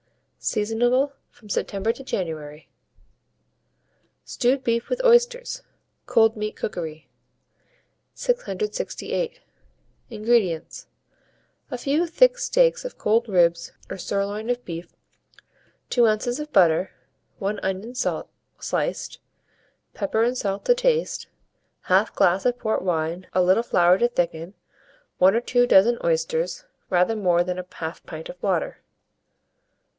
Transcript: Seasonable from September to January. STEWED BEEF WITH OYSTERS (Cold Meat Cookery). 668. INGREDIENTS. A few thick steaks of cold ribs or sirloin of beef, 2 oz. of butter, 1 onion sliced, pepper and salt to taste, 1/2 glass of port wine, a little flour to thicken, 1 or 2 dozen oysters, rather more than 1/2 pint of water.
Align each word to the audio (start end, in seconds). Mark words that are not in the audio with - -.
Seasonable 0.39 1.13
from 1.29 1.47
September 1.49 1.91
to 1.93 2.03
January. 2.03 2.67
STEWED 4.25 4.63
BEEF 4.63 4.89
WITH 4.89 5.05
OYSTERS 5.05 5.61
(Cold 6.07 6.35
Meat 6.35 6.55
Cookery). 6.55 7.07
668. 8.15 9.41
INGREDIENTS. 10.09 10.87
A 11.69 11.77
few 11.77 12.07
thick 12.07 12.39
steaks 12.39 12.83
of 12.83 12.97
cold 12.97 13.29
ribs 13.29 13.73
or 13.91 13.99
sirloin 13.99 14.49
of 14.49 14.65
beef, 14.65 14.95
2 15.91 16.07
oz. 16.07 16.39
of 16.39 16.51
butter, 16.51 16.89
1 17.37 17.59
onion 17.61 17.93
sliced, 18.57 19.19
pepper 19.93 20.23
and 20.23 20.35
salt 20.35 20.65
to 20.65 20.73
taste, 20.73 21.27
1/2 21.89 22.15
glass 22.15 22.45
of 22.47 22.57
port 22.57 22.81
wine, 22.81 23.27
a 23.33 23.43
little 23.43 23.61
flour 23.61 23.99
to 23.99 24.07
thicken, 24.07 24.55
1 25.19 25.35
or 25.35 25.41
2 25.41 25.67
dozen 25.67 25.99
oysters, 26.03 26.65
rather 26.89 27.15
more 27.15 27.43
than 27.43 27.57
1/2 27.59 28.03
pint 28.07 28.29
of 28.29 28.41
water. 28.41 28.79